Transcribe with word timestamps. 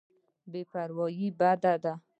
بې 0.51 0.61
پروايي 0.71 1.27
بد 1.39 1.63
دی. 1.83 1.93